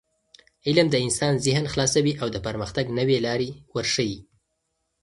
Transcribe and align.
علم 0.67 0.87
د 0.91 0.95
انسان 1.05 1.33
ذهن 1.45 1.65
خلاصوي 1.73 2.13
او 2.21 2.27
د 2.31 2.37
پرمختګ 2.47 2.85
نوې 2.99 3.17
لارې 3.25 3.49
ورښيي. 3.73 4.19